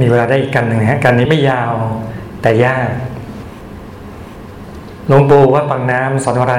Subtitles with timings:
[0.00, 1.72] มีเวลาได้อีกกันหนึ่งฮะกันนี้ไม่ยาว
[2.42, 2.88] แต่ยาก
[5.08, 6.56] หลวงปู่วัดปังน้ำสอนอะไร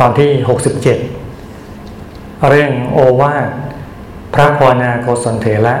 [0.00, 0.74] ตอนที่หกสิบ
[2.50, 3.48] เรื่องโอวาท
[4.34, 5.74] พระพนาโกศลเถระ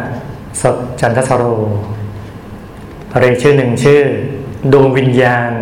[0.62, 1.44] สดจันทสโร
[3.20, 4.02] เรียกชื่อหนึ่งชื่อ
[4.72, 5.52] ดวงวิญญาณ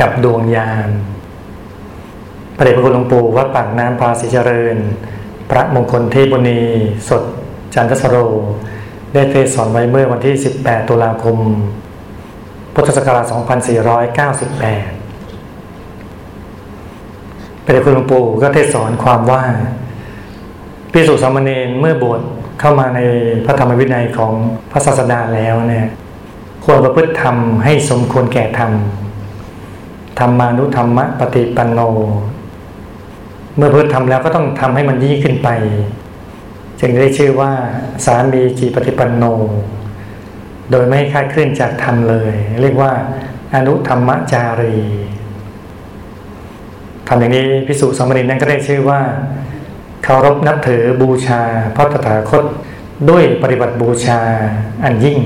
[0.00, 0.88] กับดวงญาณ
[2.56, 4.76] พระเดชพระคุณหลวงปู่วัดปากน้ำพาสิเจริญ
[5.50, 6.60] พระมงคลเทพบุณี
[7.08, 7.22] สด
[7.74, 8.16] จันทสโร
[9.12, 11.36] ได้เทศสอนไว้เมื่อวันที่ 18 ตุลาคม
[12.74, 13.34] พุทธศักราช 2498
[17.64, 19.42] พระเดชคุณหลวงปู่ก็เทศสอนความว่า
[20.92, 22.20] พิสุสามเณรเมื่อบวช
[22.60, 23.00] เข้ามาใน
[23.44, 24.32] พระธรรมวินัยของ
[24.72, 25.86] พระศาสดาแล้วเนี่ย
[26.64, 28.72] ควรประพฤติธรรมให้สมควรแก่ธรรม
[30.18, 31.80] ธรรมานุธรรมะปฏิปันโน
[33.56, 35.48] เมื่อประพฤติธรรมแล้วก็ต้องทำให้มันยิ่งขึ้นไป
[36.84, 37.52] จึงได้ชื่อว่า
[38.06, 39.24] สามีจีปฏิปันโน
[40.70, 42.92] โดยไม่คาดเคลื่อนจากธรรมเลย เรียกว่า
[43.54, 44.76] อนุธรรมจารี
[47.08, 49.00] ทำอย่างนี้พิสุสมเณรนั้นก็ได้ชื่อว่า
[50.04, 51.42] เคารพนับถือบูชา
[51.76, 52.44] พระตถาคต
[53.10, 54.20] ด้วยปฏิบัติบูชา
[54.84, 55.18] อันยิ่ง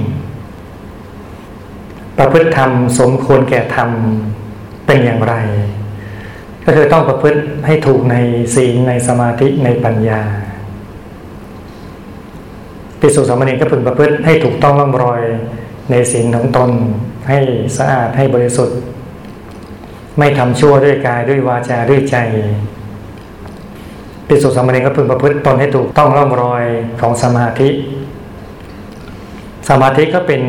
[2.18, 3.90] ประพฤติธรรมสมควรแก่ธรรม
[4.86, 5.34] เป็นอย่างไร
[6.64, 8.16] ก็คือต้องประพฤติให้ถูกใน
[8.54, 10.22] ศีลในสมาธิในปัญญา
[13.00, 15.22] ปิสุสามเณรก็พึงประพฤติให้ถูกต้องร่องรอย
[15.90, 16.70] ในศีลของตน
[17.28, 17.38] ให้
[17.76, 18.78] สะอาดให้บริสุทธิ์
[20.18, 22.16] ไม่ทำชั่วด้วยกายด้วยวาจาด้วยใจ
[24.28, 26.64] ปิสุสามเณรก็พึงประพฤติตนให้ถูกต้องร่องรอย
[27.00, 27.68] ของสมาธิ
[29.68, 30.42] สมาธิก็เป็น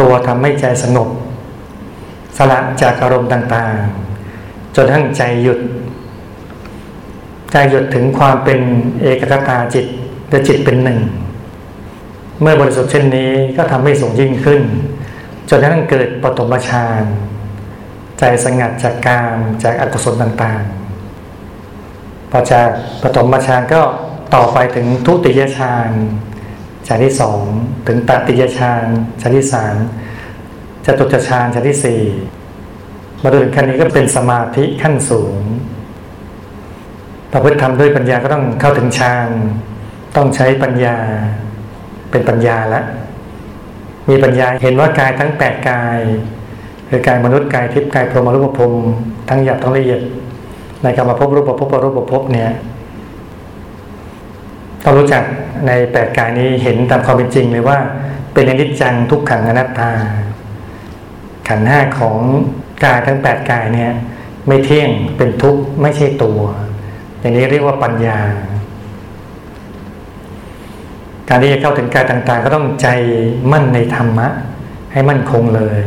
[0.00, 1.08] ตัวทำให้ใจสงบ
[2.36, 5.58] สละจากอารมณ์ต่างๆ จนทั้งใจหยุด
[7.52, 8.60] ใจหยุดถึงความเป็น
[9.02, 9.86] เอกคตาจิต
[10.30, 10.98] และจิตเป็นหนึ่ง
[12.40, 14.62] เมื่อบริสุทธิ์เช่นนี้ก็ทำให้สูงยิ่งขึ้น
[15.48, 17.02] จนกระทั้งเกิดปฐมฌาน
[18.18, 22.68] ใจสงัดจากกามจากอกุศลต่างๆ พอจาก
[23.02, 23.80] ปฐมฌานก็
[24.34, 25.90] ต่อไปถึงทุติยฌาน
[26.86, 27.42] ฌานที่สอง
[27.86, 28.84] ถึงตติยฌาน
[29.20, 29.74] ฌานที่สาม
[30.84, 32.02] จตุตฌานฌานที่สี่
[33.22, 35.36] มาถึงขั้นนี้ก็เป็นสมาธิขั้นสูง
[37.32, 39.28] ประพฤติทำด้วยปัญญาก็ต้องเข้าถึงฌาน
[40.16, 40.98] ต้องใช้ปัญญา
[42.14, 42.82] เป็นปัญญาละ
[44.08, 45.98] มีปัญญาเห็นว่ากายทั้งแปดกาย
[46.88, 48.72] คือกายมนุษย์กายทิพย์กายพรหมรูปภพ
[49.28, 50.00] ทั้งหยาบทั้งละเอียด
[50.82, 52.50] ในการมาพบรูปภพรูปภพเนี่ย
[54.84, 55.22] ต้องรู้จัก
[55.66, 57.78] ในแปดกายนี้เห็นตามความเป็นจริงเลยว่า
[58.34, 59.90] เป็นอนิจจังทุกขังอนัตตา
[61.48, 62.18] ขันห้าของ
[62.84, 63.92] กายทั้งแปดกายเนี่ย
[64.46, 66.40] ไม่เที่ยงเป็นทุกข์ไม่ใช่ตัว
[67.20, 68.20] อย่างนี้เรียกว่าปัญญา
[71.28, 72.88] การที่จะเข้าถึงกายต่างๆ ก็ต้องใจ
[73.52, 74.28] มั่นในธรรมะ
[74.92, 75.78] ให้มั่นคงเลย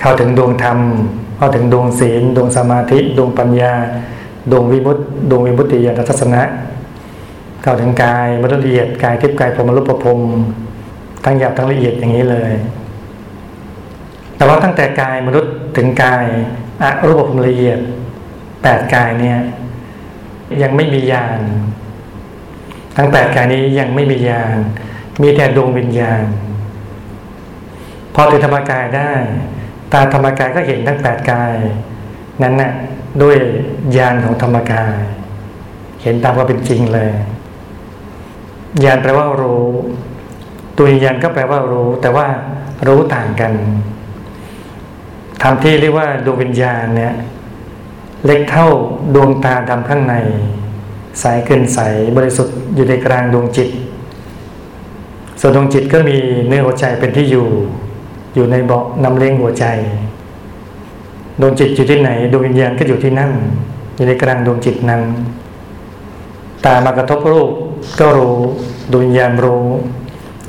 [0.00, 0.78] เข้าถึงดวงธรรม
[1.36, 3.74] เข้าถึงดวงศีล ดวงสมาธิ ดวงปัญญา
[4.50, 6.42] ดวงวิมุตติ ดวงวิมุตติญาณทัศนะ
[7.62, 10.04] เข้าถึงกายมนุษย์ละเอียดกายทิพย์กายพรมรูปภพ
[11.24, 12.52] ทั้งหยาบทั้งละเอียดอย่างนี้เลย
[14.36, 16.24] แต่ว่าตั้งแต่กายมนุษย์ถึงกาย
[16.82, 17.78] อรูปภพละเอียด
[18.62, 19.38] แปดกายเนี่ย
[20.62, 21.40] ยังไม่มีญาณ
[22.96, 24.56] ทั้งแปดกายนี้ยังไม่มีญาณ
[25.22, 26.24] มีแต่ดวงวิญญาณ
[28.14, 29.12] พอถึงธรรมกายได้
[29.92, 31.54] ตาธรรมกายก็เห็นทั้งแปดกาย
[32.42, 32.72] นั้นนะ่ะ
[33.22, 33.36] ด้วย
[33.96, 34.94] ญาณของธรรมกาย
[36.02, 37.10] เห็นตามความเป็นจริงเลย
[38.84, 39.64] ญาณแปลว่ารู้
[40.76, 42.26] ตัวญาณก็แปลว่ารู้ แต่ว่า
[42.86, 43.52] รู้ต่างกัน
[45.42, 47.14] ทำที่เรียกว่าดวงวิญญาณเนี่ย
[48.24, 48.68] เล็กเท่า
[49.14, 50.14] ดวงตาดำข้างใน
[51.20, 51.78] ใสเกินใส
[52.16, 53.68] บริสุทธิ์อยู่ในกลางดวงจิต
[55.40, 56.16] ส่วนดวงจิตก็มี
[56.46, 57.46] เนื้อหัวใจเป็นที่อยู่
[58.34, 59.64] อยู่ในเบาะนำเลี้ยงหัวใจ
[61.40, 63.32] ดวงจิตอยู่ที่ไหนดวงวิญญาณก็อยู่ที่นั่น
[63.96, 65.02] อยู่ในกลางดวงจิตนั้น
[66.66, 67.50] ตามากระทบรูป
[68.00, 68.36] ก็รู้
[68.92, 69.64] ดวงวิญญาณรู้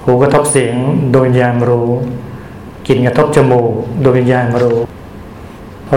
[0.04, 0.76] หูกระทบเสียง
[1.14, 1.88] ดวงวิญญาณรู้
[2.88, 3.72] กลิ่นกระทบจมูก
[4.03, 4.78] ดวงวิญญาณรู้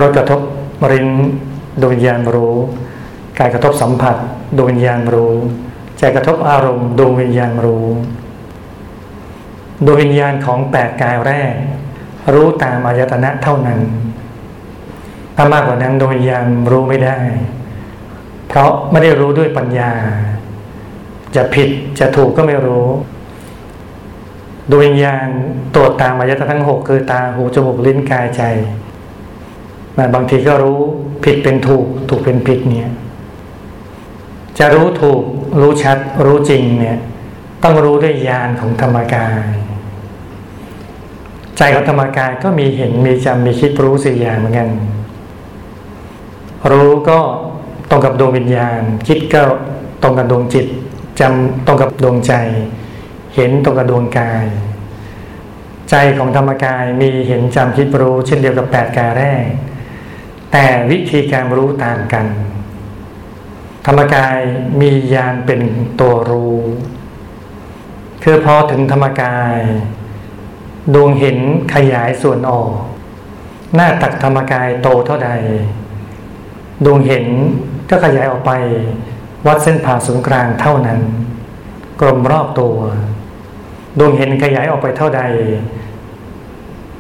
[0.00, 0.40] รสกระทบ
[0.92, 1.08] ริ้น
[1.80, 2.54] ดวงวิญญาณรู้
[3.38, 4.16] กายกระทบสัมผัส
[4.56, 5.34] ดวงวิญญาณรู้
[5.98, 7.86] ใจกระทบอารมณ์ดวงวิญญาณรู้
[9.84, 11.54] ดวงวิญญาณของแปดกายแรก
[12.34, 13.80] รู้ตามอายตนะเท่านั้น
[15.36, 17.18] ถ้ามากกว่านั้นดวงวิญญาณรู้ไม่ได้
[18.48, 19.90] เพราะไม่ได้รู้ด้วยปัญญา
[21.36, 22.86] จะผิดจะถูกก็ไม่รู้
[24.70, 25.26] ดวงวิญญาณ
[25.74, 28.42] ตรวจตามอายตนะทั้งหกคือตาหูจมูกลิ้นกายใจ
[29.94, 30.78] แต่บางทีก็รู้
[31.24, 32.90] ผิดเป็นถูกถูกเป็นผิดเนี่ย
[34.58, 35.22] จะรู้ถูก
[35.60, 36.98] รู้ชัดรู้จริงเนี่ย
[37.62, 39.46] ต้องรู้ด้วยญาณของธรรมกาย
[41.56, 44.68] ใจของธรรมกายก็มีเห็นมีจำมีคิดรู้สี่อย่างเหมือนกัน
[46.70, 47.18] รู้ก็
[47.90, 49.42] ตรงกับดวงวิญญาณ คิดก็
[50.02, 50.66] ตรงกับดวงจิต
[51.20, 52.32] จำตรงกับดวงใจ
[53.34, 54.44] เห็นตรงกับดวงกาย
[55.90, 59.44] ใจของธรรมกายมีเห็นจำคิดรู้ เช่นเดียวกับแปดกายแรก
[60.52, 62.26] แต่วิธีการรู้ต่างกัน
[63.86, 64.38] ธรรมกาย
[64.80, 65.60] มียานเป็น
[66.00, 66.56] ตัวรู้
[68.22, 69.56] คือพอถึงธรรมกาย
[70.94, 71.38] ดวงเห็น
[71.74, 72.72] ขยายส่วนออก
[73.74, 75.30] หน้าตักธรรมกายโตเท่าใด
[76.84, 77.26] ดวงเห็น
[77.90, 78.52] ก็ขยายออกไป
[79.46, 81.00] วัดเส้นผ่าศูนย์กลางเท่านั้น
[82.00, 82.76] กลมรอบตัว
[83.98, 85.22] ดวงเห็นขยายออกไปเท่าใด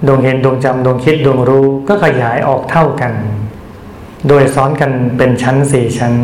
[0.06, 3.12] ดวงเห็นดวงจำดวงคิดดวงรู้ก็ขยายออกเท่ากัน
[4.28, 6.14] โดยซ้อนกันเป็นชั้นสี่ชั้น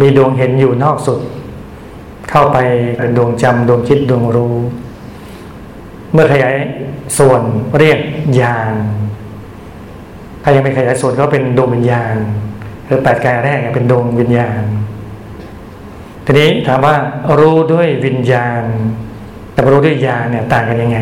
[0.00, 1.20] มีดวงเห็นอยู่นอกสุด
[2.30, 2.58] เข้าไป
[2.98, 4.54] เป็นดวงจำดวงคิดดวงรู้
[6.12, 6.54] เมื่อขยาย
[7.18, 7.42] ส่วน
[7.78, 7.98] เรียก
[8.40, 8.74] ญาณ
[10.42, 12.16] ถ้ายังไม่ขยายส่วนก็เป็นดวงวิญญาณ
[12.86, 14.62] หรือแปดกายแรกเป็นดวงวิญญาณ
[16.24, 16.94] ทีนี้ถามว่า
[17.40, 18.62] รู้ด้วยวิญญาณ
[19.52, 20.98] แต่รู้ด้วยญาณเนี่ยต่างกันยังไง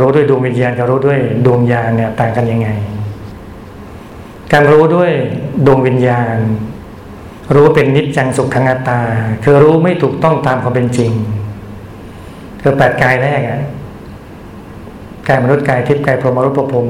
[0.00, 2.68] รู้ด้วยดวงวิญญาณกับรู้ด้วยดวงญาณเนี่ยต่างกันยังไง
[4.52, 5.10] การรู้ด้วย
[5.66, 6.36] ดวงวิญญาณ
[7.54, 9.00] รู้เป็นนิจจังสุขขังอัตตา
[9.44, 11.12] คือรู้ไม่ถูกต้องตามความเป็นจริง
[12.60, 13.60] คือแปดกายแรกอะ
[15.28, 16.86] กายมนุษย์กายทิพย์กายพรหมรูปภพ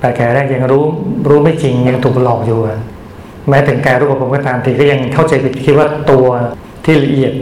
[0.00, 0.84] แปดกายแรกยังรู้
[1.28, 2.78] รู้ไม่จริงยังถูกหลอกอยู่อะ
[3.48, 6.26] แม้ถึงกายรูปภพก็ตามทีก็ยังเข้าใจผิดคิดว่าตัว
[6.84, 7.32] ที่ละเอียด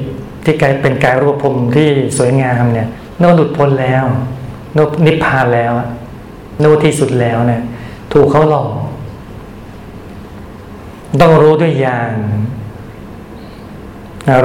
[0.44, 2.88] ที่กายเป็นกายรูปภพที่สวยงามเนี่ย
[3.20, 4.04] นู่นหลุดพ้นแล้ว
[4.76, 5.72] นู่นนิพพานแล้ว
[6.62, 7.62] นู่นที่สุดแล้วเนี่ย
[8.12, 8.68] ถูกเขาหลอก
[11.20, 12.14] ต้องรู้ด้วยญาณ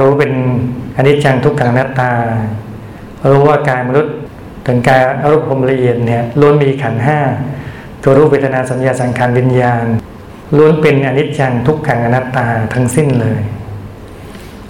[0.00, 0.32] รู้เป็น
[0.96, 2.12] อนิจจังทุกขังนัตตา
[3.30, 4.14] รู้ว่ากายมนุษย์
[4.66, 7.18] ถึงกายอรูปพรมละเอียดเนี่ยล้วนมีขันห้า
[8.02, 9.84] ตัวรูปเวทนาสัญญาสังขารวิญญาณ
[10.56, 13.40] ล้วนเป็นอนิจจังทุกขังอนัตตาทั้งสิ้นเลย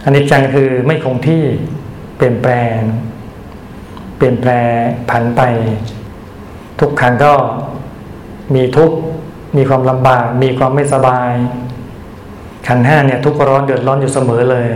[0.05, 1.43] อนิจจังคือไม่คงที่
[2.17, 2.77] เปลี่ยนแปลง
[4.17, 4.51] เปลี่ยนแปล
[5.11, 5.43] ผันไป
[6.81, 7.35] ทุกขังก็
[8.55, 8.91] มีทุก
[9.57, 11.31] มีความลำบาก มีความไม่สบาย
[12.67, 14.67] ขันห้าเนี่ยทุกร้อนเดือดร้อนอยู่เสมอเลย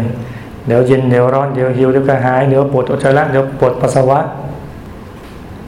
[0.67, 4.19] เดี๋ยวเย็นเดี๋ยวร้อนเดี๋ยวหิวเดี๋ยวกระหายเดี๋ยวปวดอุจจาระเดี๋ยวปวดปัสสาวะ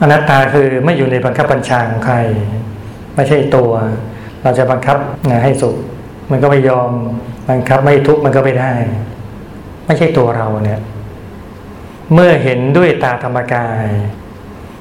[0.00, 2.16] อนัตตาคือไม่อยู่ในบังคับบัญชาของใคร
[3.14, 3.70] ไม่ใช่ตัว
[4.42, 4.96] เราจะบังคับ
[5.42, 5.76] ให้สุข
[6.30, 6.90] มันก็ไม่ยอม
[7.48, 8.72] บังคับไม่ทุกข์มันก็ไม่ได้
[9.86, 10.80] ไม่ใช่ตัวเราเนี่ย
[12.12, 13.86] เมื่อเห็นด้วยตาธรรมกาย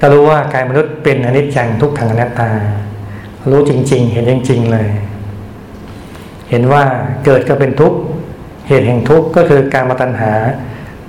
[0.00, 2.50] ก็รู้ว่ากายมนุษย์เป็นอนิจจังทุกขังอนัตตา
[3.50, 4.88] รู้จริง ๆ เห็นจริง ๆ เลย
[6.50, 6.82] เห็นว่า
[7.24, 7.98] เกิดก็เป็นทุกข์
[8.68, 10.32] เหตุแห่งทุกข์ก็คือการมาตัณหา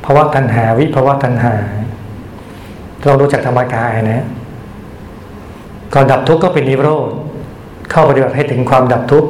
[0.04, 1.54] ภาวะตัณหาวิภาวะตัณหา
[3.06, 4.26] เรารู้จักธรรมกายนะ
[5.94, 7.10] ก่อนดับทุกข์ก็เป็นนิโรธ
[7.92, 9.30] เข้าปฏิบัติให้ถึงความดับทุกข์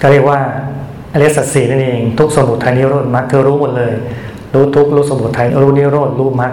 [0.00, 0.38] ก็เรียกว่า
[1.12, 3.92] อริยสัจสี่นั่นเอง ทุกสมุทัยนิโรธมรรคคือรู้หมดเลย
[4.54, 6.52] รู้ทุกข์รู้สมุทัยรู้นิโรธรู้มรรค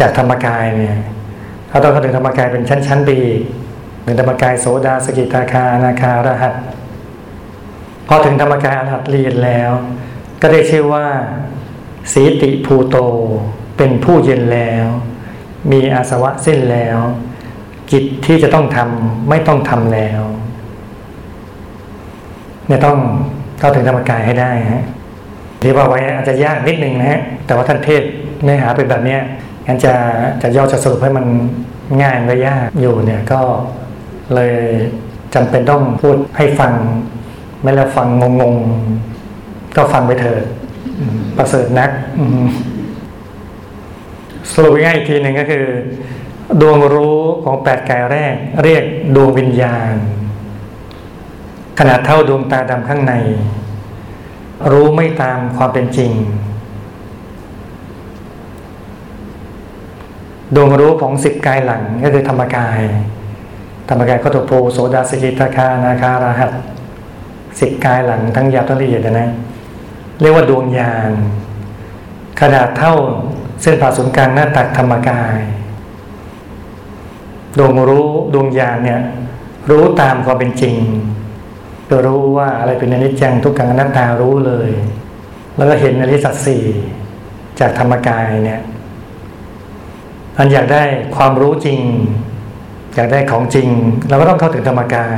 [0.00, 0.98] จากธรรมกายเนี่ย
[1.68, 3.40] เราต้องเข้าถึงธรรมกายเป็นชั้นๆไปอีก
[4.04, 6.54] หนึ่งธรรมกายโสดาสกิทาคานาคารหัต
[8.08, 9.70] พอถึงธรรมกายอรหัตเรียนแล้ว
[10.40, 11.06] ก็ได้ชื่อว่า
[12.12, 12.96] สีติภูโต
[13.76, 14.86] เป็นผู้เย็นแล้ว
[15.70, 16.98] มีอาสวะสิ้นแล้ว
[17.90, 20.22] กิจที่จะต้องทำไม่ต้องทำแล้ว
[22.66, 22.98] เนี่ยต้อง
[23.58, 24.84] เข้าถึงธรรมกายให้ได้ฮะ
[25.62, 28.02] ที่ว่าไว้อาจจะยากนิดนึงนะฮะแต่ว่าท่านเทศ
[28.42, 29.16] เนื้อหาเป็นแบบนี้
[29.66, 29.94] งั้นจะ
[30.42, 31.26] จะย่อจะสรุปให้มัน
[32.02, 33.40] ง่ายไม่ยากอยู่เนี่ยก็
[34.34, 34.54] เลย
[35.34, 36.72] จำเป็นต้องพูดให้ฟัง
[37.62, 38.08] ไม่แล้วฟัง
[38.40, 40.42] งงๆ ก็ฟังไปเถิด
[41.36, 41.90] ประเสริฐนัก
[44.52, 45.66] สรุปง่ายอีกทีหนึ่งก็คือ
[46.60, 49.94] ดวงรู้ของแปดกายแรก เรียกดวงวิญญาณ
[51.78, 53.14] ขนาดเท่าดวงตาดำข้างใน
[54.72, 56.12] รู้ไม่ตามความเป็นจริง
[60.54, 62.80] ดวงรู้ของสิบกายหลังก็คือธรรมกาย
[63.88, 66.52] ธรรมกายก็ตโพโสดาสกิตาคานาคาราหัต
[67.60, 69.28] สิบกายหลังทั้งยาบทั้งละเอียดนะ
[70.20, 71.10] เรียกว่าดวงญาณ
[72.40, 72.94] ขนาดเท่า
[73.62, 75.38] เส้นผ่าศูนย์กลางหน้าตักธรรมกาย
[77.58, 79.00] ดวงรู้ดวงญาณเนี่ย
[79.70, 80.76] รู้ตามความเป็นจริง
[81.90, 84.70] ก็รู้ว่าอะไรเป็นอนิจจังทุกขังอนัตตารู้เลย
[85.56, 86.64] แล้วก็เห็นอริสัตสี่
[87.60, 88.60] จากธรรมกายเนี่ย
[90.38, 90.82] อันอยากได้
[91.16, 91.80] ความรู้จริง
[92.94, 93.68] อยากได้ของจริง
[94.08, 95.14] เราก็ต้องเข้าถึงธรรมกาย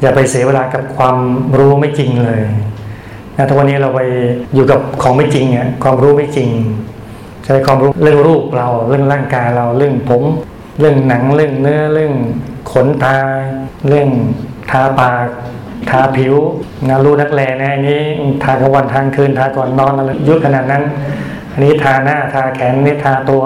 [0.00, 1.16] อย่าไปเสียเวลากับความ
[1.58, 2.40] รู้ไม่จริงเลย
[3.36, 4.00] นะทุกวันนี้เราไป
[4.54, 6.50] อยู่กับของไม่จริงอะความรู้ไม่จริง
[7.44, 10.22] ใช้ความรู้เรื่องรูปเราเรื่องร่างกายเราเรื่องผม
[10.80, 12.14] เรื่องหนังเรื่องเนื้อเรื่อง
[12.72, 13.18] ขนตา
[13.88, 14.08] เรื่อง
[14.70, 15.26] ทาปาก
[15.90, 16.34] ทาผิว
[16.88, 18.00] นะรู้นักแลนะอันนี้
[18.42, 20.82] ทากลางวันทางคืนทาก่อนนอนอะไรยุ่งขนาดนั้น
[21.52, 23.42] อันนี้ทาหน้าทาแขนนี่ทาตัว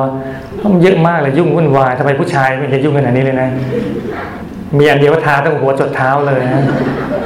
[0.63, 3.49] มันเยอะมากเลยยุ่งวุ่นวายทำไมผู้ชายไม่เห็นยุ่งขนาดนี้เลยนะ
[4.79, 6.63] มีอันเดียวทาตั้งหัวจดเท้าเลยนะ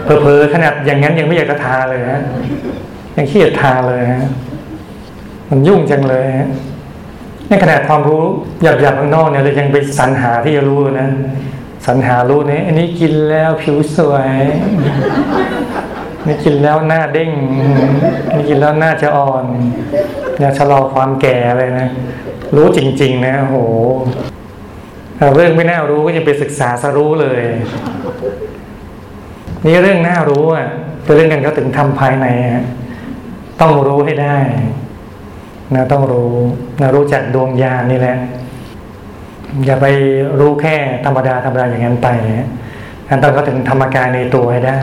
[0.04, 2.20] เพอเพอขนาดอย่างนั้นยังไม่อยากจะทาเลยนะ
[3.16, 4.24] ยังขี้เกียจทาเลยฮะ
[5.50, 6.48] มันยุ่งจังเลยฮะ
[7.48, 8.24] ในขนาดความรู้
[8.62, 11.08] หยาบๆข้างนอกเนี่ยเรายังไปสรรหาที่จะรู้นะ
[11.86, 14.30] สรรหารู้เนี่ยอันนี้กินแล้วผิวสวย
[16.26, 17.30] นี่กินแล้วหน้าเด้ง
[18.34, 19.44] นี่กินแล้วหน้าจะอ่อน
[20.38, 21.88] เนี่ยชะลอความแก่เลยนะ
[22.56, 23.56] รู้จริง ๆ นะโห
[25.34, 27.42] เรื่องไม่น่ารู้ก็ยังไปศึกษาสรู้เลย
[29.66, 30.66] นี่เรื่องน่ารู้อะ
[31.04, 32.64] เป็นเรื่องกันเขาถึงทำภายในฮะ
[33.60, 34.36] ต้องรู้ให้ได้
[35.74, 36.32] นะต้องรู้
[36.80, 38.16] นะรู้จักดวงญาณนี่แหละ
[39.64, 39.86] อย่าไป
[40.40, 42.08] รู้แค่ธรรมดาธรรมดาอย่างนั้นไป
[43.08, 44.80] อันต้องก็ถึงธรรมกายในตัวให้ได้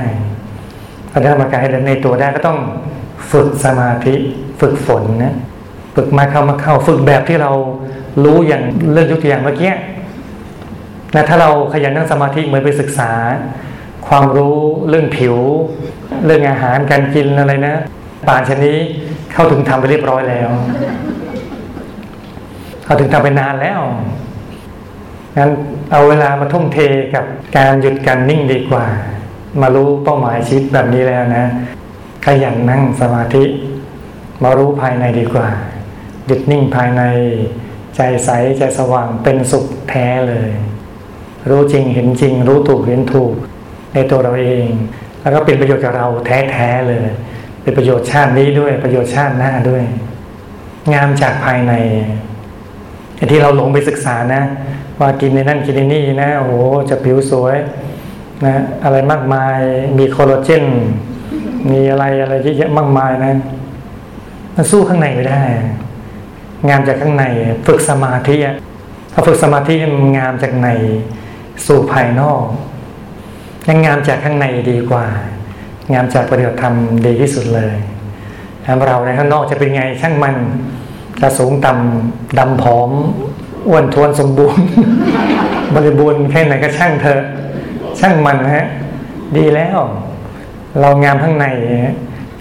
[1.11, 2.59] ถ้าธรรมกายในตัวได้ก็ต้อง
[3.31, 4.15] ฝึกสมาธิ
[4.61, 5.35] ฝึกฝนนะ
[5.95, 7.51] ฝึกมาเข้ามาเข้า ฝึกแบบที่เรา
[8.23, 9.73] รู้อย่างเรื่องยกตัวอย่างเมื่อกี้
[11.15, 13.11] นะถ้าเราขยันนั่งสมาธิเหมือนไปศึกษา
[14.07, 14.57] ความรู้
[14.89, 15.35] เรื่องผิว
[16.25, 17.75] เรื่องอาหารการกินอะไรนะ
[18.27, 18.77] ป่านชนี้
[19.33, 20.49] เข้าถึงทำไปเรียบร้อยแล้ว
[22.83, 23.81] เข้าถึงทำไปนานแล้ว
[25.37, 25.51] งั้น
[25.91, 26.77] เอาเวลามาทุ่มเท
[27.15, 27.25] กับ
[27.57, 28.85] การหยุดการนิ่งดีกว่า
[29.61, 31.45] มารู้เป้าหมายชีวิตแบบนี้แล้วนะ
[32.25, 33.43] ขยันนั่งสมาธิ
[34.43, 35.47] มารู้ภายในดีกว่า
[36.29, 37.03] หยุดนิ่งภายใน
[37.95, 40.49] ใจใสใจสว่างเป็นสุขแท้เลย
[41.49, 43.33] รู้จริงเห็นจริง รู้ถูกเห็นถูก
[43.93, 44.67] ในตัวเราเอง
[45.21, 46.99] แล้วก็เป็นประโยชน์กับเราแท้ๆเลย
[47.61, 49.83] เป็นประโยชน์ชาตินี้ด้วยประโยชน์ชาติหน้าด้วย
[50.93, 51.73] งามจากภายใน
[53.31, 54.41] ที่เราหลงไปศึกษานะ
[54.99, 56.53] ว่ากินในนั่นกินในนี่นะโอ้โห
[56.89, 57.57] จะผิวสวย
[58.45, 59.59] นะอะไรมากมาย
[59.97, 60.65] มีคอลลาเจน
[61.71, 63.33] มีอะไรอะไรเยอะแยะมากมายนะ
[64.55, 65.41] มันสู้ข้างในไม่ได้
[66.67, 67.25] งามจากข้างใน
[67.67, 68.37] ฝึกสมาธิ
[69.13, 70.67] พอฝึกสมาธิมันงามจากใน
[71.65, 72.43] สู่ภายนอก
[73.67, 75.05] ยังงามจากข้างในดีกว่า
[75.93, 76.75] งามจากปฏิบัติธรรม
[77.05, 77.75] ดีที่สุดเลย
[78.87, 80.35] เราในข้างนอกจะเป็นไงช่างมัน
[81.21, 82.89] จะสูงต่ำดำผอม
[83.67, 84.65] อ้วนทวนสมบูรณ์
[85.75, 87.21] บริบูรณ์แค่ไหนก็ช่างเธอ
[87.99, 88.67] ช่างมันฮะ
[89.37, 89.77] ดีแล้ว
[90.79, 91.45] เรางามข้างใน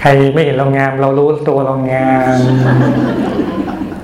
[0.00, 2.37] ใครไม่เห็นเรางาม เรารู้ตัวเรางาม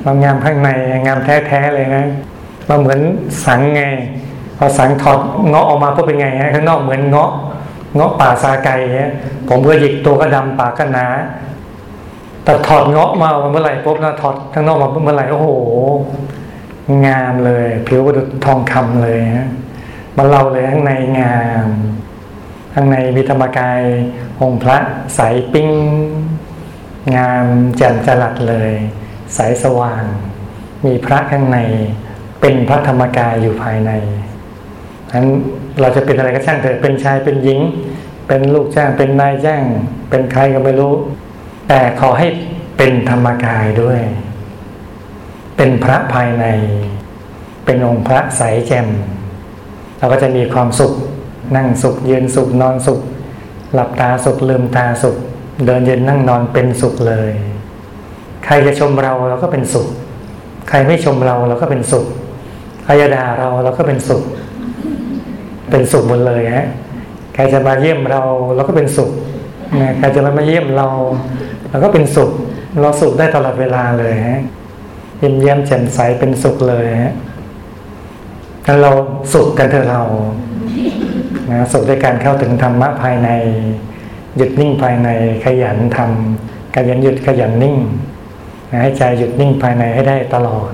[0.04, 0.70] เรางามข้างใน
[1.06, 2.04] งามแท้ๆเลยนะ
[2.66, 3.00] เราเหมือน
[3.46, 3.82] สังไง
[4.58, 5.18] พอสังถอด
[5.48, 7.30] เงาะออกมาก็เป็นไงฮะข้างนอกเหมือนเงาะ
[7.94, 9.12] เงาะป่าซาไก่ฮะ
[9.48, 11.06] ผมเพื่อหยิกตัวก็ดำปากก็หนา
[12.44, 15.48] แต่ถอดเงาะมาเมื่อไหร่ปุ๊บนะถอดข้างนอกมาเมื่อไหร่โอ้โห
[17.06, 19.48] งามเลย ผิวก็ดูทองคำเลยฮะ
[20.16, 21.68] มันเราเลยข้างในงาม
[22.74, 23.80] ข้างในมีธรรมกาย
[24.40, 24.78] องค์พระ
[25.14, 25.20] ใส
[25.52, 25.68] ปิ้ง
[27.16, 27.44] งาม
[27.76, 28.72] แจ่มจรัสเลย
[29.34, 30.04] ใสสว่าง
[30.86, 31.58] มีพระข้างใน
[32.40, 33.90] เป็นพระธรรมกายอยู่ภายใน
[35.12, 35.26] นั้น
[35.80, 37.60] เราจะเป็นอะไรก็ช่างเถอะเป็นชายเป็นหญิง
[38.28, 39.62] เป็นลูกจ้างเป็นนายจ้าง
[40.10, 40.94] เป็นใครก็ไม่รู้
[41.68, 42.26] แต่ขอให้
[42.78, 44.00] เป็นธรรมกายด้วย
[45.56, 46.46] เป็นพระภายใน
[47.64, 48.88] เป็นองค์พระใสแจ่ม
[49.98, 50.92] เราก็จะมีความสุข
[51.56, 53.00] นั่งสุขยืนสุขนอนสุข
[53.74, 55.16] หลับตาสุขลืมตาสุข
[55.66, 57.32] เดินเย็นนั่งนอนเป็นสุขเลย
[58.44, 59.86] ใครจะชมเราเราก็เป็นสุข
[60.68, 62.06] ใครไม่ชมเราเราก็เป็นสุข
[62.84, 64.22] ใครจะด่าเราเราก็เป็นสุข
[65.70, 66.66] เป็นสุขหมดเลยฮะ
[67.34, 68.22] ใครจะมาเยี่ยมเรา
[68.54, 69.10] เราก็เป็นสุข
[69.98, 70.88] ใครจะมาเยี่ยมเรา
[71.70, 72.30] เราก็เป็นสุข
[72.80, 74.40] เราสุขได้ตลอดเวลาเลยฮะ
[75.22, 77.14] ยิ้มเยี่ยมแจ่มใสเป็นสุขเลยฮะ
[78.66, 78.90] งั้นเรา
[79.32, 80.02] สุขกันเถอะเรา
[81.50, 83.28] นะสุขด้วยการเข้าถึงธรรมะภายใน
[84.36, 85.08] หยุดนิ่งภายใน
[85.44, 87.76] ขยันทำขยันหยุดขยันนิ่ง
[88.74, 90.70] นะให้ใจหยุดนิ่งภายในให้ได้ตลอด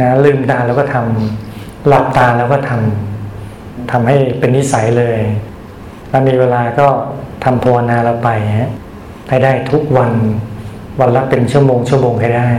[0.00, 5.18] นะลืมตาแล้วก็ทำหลับตาแล้วก็ทำทำให้เป็นนิสัยเลย
[6.10, 6.86] ถ้ามีเวลาก็
[7.44, 8.28] ทำภาวนาเราไป
[8.58, 8.70] ฮะ
[9.28, 10.12] ให้ได้ทุกวัน
[11.00, 12.50] วันละเป็นชั่วโมงชั่วโมงให้ได้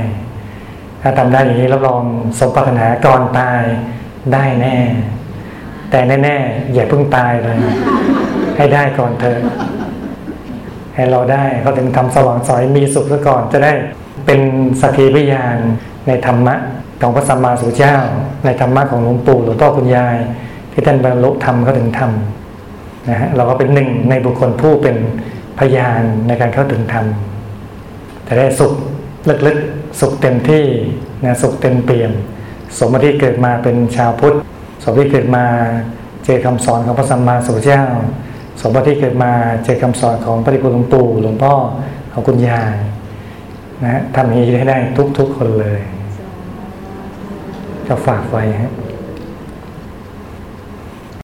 [1.01, 2.03] ถ้าทำได้อย่างนี้รับรอง
[2.39, 3.61] สมปรารถนาก่อนตาย
[4.33, 4.77] ได้แน่
[5.89, 7.59] แต่แน่ๆอย่าเพิ่งตายเลย
[8.57, 9.39] ให้ได้ก่อนเถอะ
[10.95, 13.73] ให้เราได้เขาถึงทำสว่างสอยมีสุขซะก่อนจะได้
[14.27, 14.41] เป็น
[14.81, 15.57] สักขีพยาน
[16.07, 16.55] ในธรรมะ
[17.01, 17.97] ของพระสัมมาสัมพุทธเจ้า
[18.45, 20.17] ในธรรมะของหลวงปู่หลวงพ่อคุณยาย
[20.71, 22.11] ที่ท่านบรรลุธรรมเขาถึงธรรม
[23.09, 24.95] นะฮะเราก็เป็นหนึ่งในบุคคลผู้เป็น
[25.59, 27.05] พยานในการเข้าถึงธรรม
[28.23, 28.73] แต่ได้สุข
[29.47, 30.65] ลึกๆสุขเต็มที่
[31.23, 32.11] นะสุขเต็มเปี่ยม
[32.77, 34.35] สมที่เกิดมาเป็นชาวพุทธ
[34.83, 35.43] สมที่เกิดมา
[36.25, 37.83] เจอคำสอนของพระสัมมาสัมพุทธเจ้า
[38.61, 39.31] สมที่เกิดมา
[39.65, 41.53] เจอคำสอนของพระติคุหลวงปู่หลวงพ่อ
[42.11, 42.75] ของคุณยาย
[43.83, 45.79] นะฮะทำอย่างนี้ได้ทุกทุกคนเลย
[47.87, 48.71] จะฝากไว้ฮะ